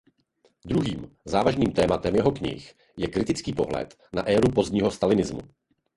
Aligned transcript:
Druhým 0.65 1.01
závažným 1.25 1.71
tématem 1.77 2.15
jeho 2.15 2.31
knih 2.31 2.73
je 2.97 3.07
kritický 3.07 3.53
pohled 3.53 3.95
na 4.13 4.23
éru 4.25 4.51
pozdního 4.51 4.91
stalinismu. 4.91 5.41